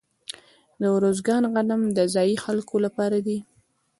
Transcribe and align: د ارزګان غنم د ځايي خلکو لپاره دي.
د 0.79 0.81
ارزګان 0.97 1.43
غنم 1.53 1.81
د 1.97 1.99
ځايي 2.13 2.35
خلکو 2.45 2.75
لپاره 2.85 3.17
دي. 3.27 3.37